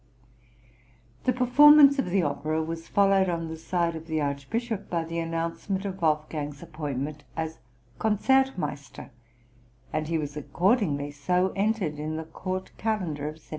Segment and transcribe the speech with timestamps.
[1.25, 5.19] The performance of the opera was followed on the side of the Archbishop by the
[5.19, 7.59] announcement of Wolfgang's appointment as
[7.99, 9.11] Concertmeister,
[9.93, 13.43] and he was accordingly so entered in the Court Calendar of 1770.